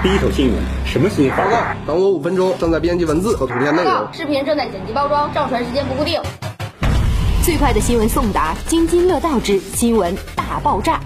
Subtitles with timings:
[0.00, 0.54] 第一手新闻，
[0.86, 1.36] 什么新闻？
[1.36, 4.06] 报告，等我五分钟，正在编辑文字和图片内容。
[4.12, 6.20] 视频正在剪辑包装，上传时间不固定。
[7.42, 11.00] 最快的新闻送达，津津乐道之新闻大爆炸。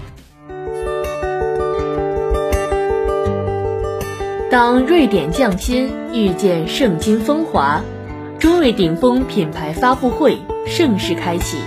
[4.51, 7.81] 当瑞典匠心遇见圣经风华，
[8.37, 10.37] 中瑞顶峰品牌发布会
[10.77, 11.57] 正式开启。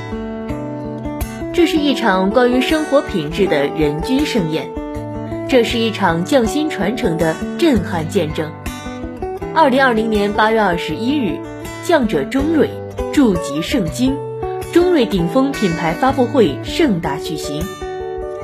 [1.52, 4.75] 这是一场关于生活品质的人均盛宴。
[5.48, 8.50] 这是一场匠心传承的震撼见证。
[9.54, 11.38] 二零二零年八月二十一日，
[11.84, 12.68] 匠者中瑞
[13.12, 14.16] 筑集圣经，
[14.72, 17.62] 中瑞顶峰品牌发布会盛大举行，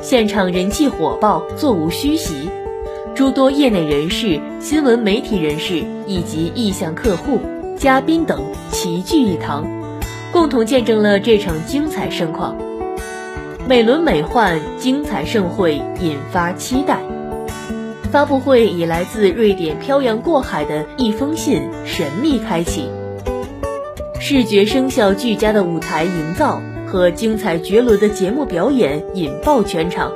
[0.00, 2.48] 现场人气火爆，座无虚席，
[3.16, 7.41] 诸多业内人士、新闻媒体人士以及意向客户、
[7.77, 9.66] 嘉宾等齐聚一堂，
[10.32, 12.56] 共同见证了这场精彩盛况。
[13.68, 16.98] 美轮美奂，精彩盛会引发期待。
[18.10, 22.88] 发布会以来自瑞典漂洋过海的一封信神秘开启，
[24.19, 30.12] 视觉声效俱佳的舞台营造和精彩绝伦的节目表演引爆全场。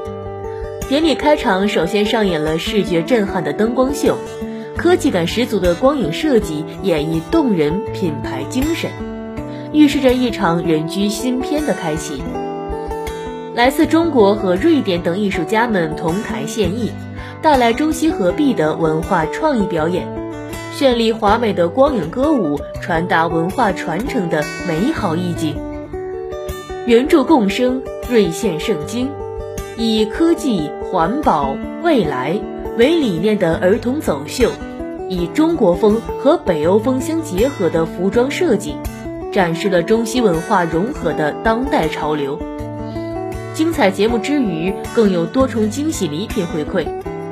[0.88, 4.18] 典礼开场首先上演了视觉震撼的灯光秀，
[4.76, 8.90] 科技感十足的光影设计演绎动人品牌精神，
[9.72, 12.20] 预示着一场人居新篇的开启。
[13.56, 16.92] 来自中国和瑞典等艺术家们同台献艺，
[17.40, 20.06] 带来中西合璧的文化创意表演，
[20.74, 25.56] 绚丽华美的光影歌舞传达文化传承的美好意境。
[26.84, 29.08] 援助共生，瑞献圣经，
[29.78, 32.38] 以科技、环保、未来
[32.76, 34.50] 为理念的儿童走秀，
[35.08, 38.76] 以中国风和北欧风相结合的服装设计，
[39.32, 42.38] 展示了中西文化融合的当代潮流。
[43.56, 46.86] 精彩节目之余，更有多重惊喜礼品回馈。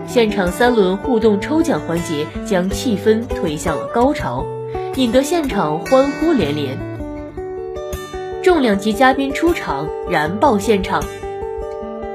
[0.06, 4.42] 现场三轮互动抽奖环节将气氛推向了高潮，
[4.97, 6.78] 引得现场欢呼连连。
[8.42, 11.05] 重量级嘉宾出场，燃爆现场。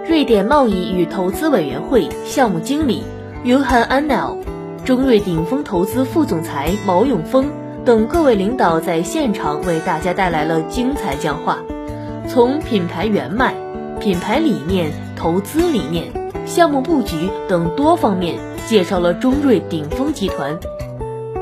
[0.08, 3.04] 瑞典贸易与投资委员会项目经理
[3.44, 4.36] 约翰安奈尔，
[4.84, 7.48] 中瑞鼎峰投资副总裁毛永峰
[7.86, 11.60] 等各位领导在现场为大家带来了精彩讲话，
[12.28, 13.54] 从品牌原脉。
[14.00, 16.06] 品牌理念、投资理念、
[16.46, 20.58] 项目布局等多方面介绍了中瑞鼎峰集团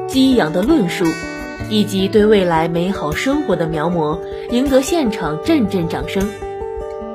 [0.07, 1.05] 激扬的论述，
[1.69, 4.17] 以及对未来美好生活的描摹，
[4.49, 6.27] 赢得现场阵阵掌声。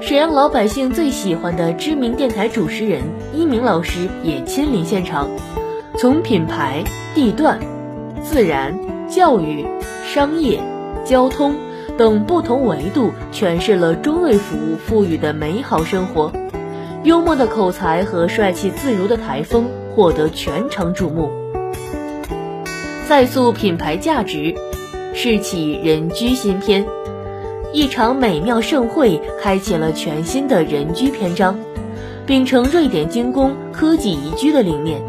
[0.01, 3.03] 沈阳老百姓最喜欢的知名电台主持人
[3.35, 5.29] 一鸣老师也亲临现场，
[5.97, 7.59] 从品牌、地段、
[8.23, 8.79] 自然、
[9.09, 9.67] 教育、
[10.05, 10.61] 商业、
[11.05, 11.57] 交通。
[12.03, 16.33] 等不同维度诠释了中瑞服务赋予的美好生活，
[17.05, 21.31] 幽默的口才和帅气自如的台风获得全场瞩目。
[23.07, 24.53] 再塑品牌价值，
[25.15, 26.85] 拾起人居新篇，
[27.73, 31.57] 一场美妙盛会开启了全新的人居篇章。
[32.27, 35.01] 秉承瑞典精工科技宜居的理念，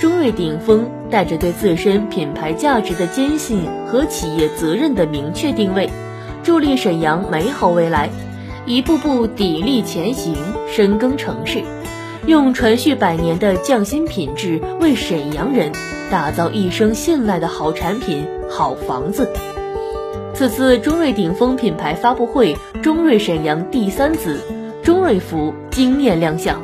[0.00, 5.88] 中瑞顶峰带着对自身品牌价值的坚信和企业责任的明确定位。
[6.44, 8.10] 助力沈阳美好未来，
[8.66, 10.36] 一步步砥砺前行，
[10.70, 11.62] 深耕城市，
[12.26, 15.72] 用传续百年的匠心品质为沈阳人
[16.10, 19.32] 打造一生信赖的好产品、好房子。
[20.34, 24.38] 此次中瑞顶峰品牌发布会，中瑞沈阳第三子
[24.82, 26.60] 中瑞福惊艳亮相，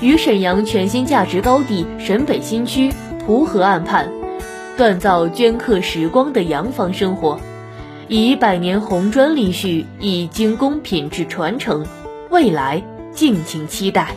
[0.00, 2.92] 于沈阳全新价值高地沈北新区
[3.26, 4.08] 蒲河岸畔，
[4.78, 7.40] 锻造镌刻时光的洋房生活。
[8.10, 11.86] 以百年红砖立序，以精工品质传承，
[12.30, 12.82] 未来
[13.12, 14.16] 敬请期待。